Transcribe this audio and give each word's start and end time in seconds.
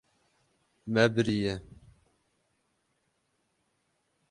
Me 0.91 1.01
biriye. 1.15 1.53